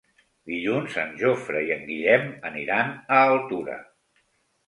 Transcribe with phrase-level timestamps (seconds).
[0.51, 3.77] Dilluns en Jofre i en Guillem aniran a Altura.